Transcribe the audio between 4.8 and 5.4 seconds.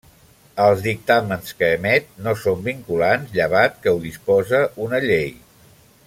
una llei.